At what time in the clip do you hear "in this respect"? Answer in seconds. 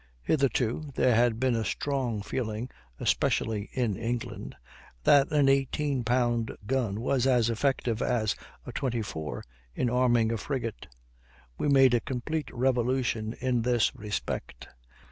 13.41-14.67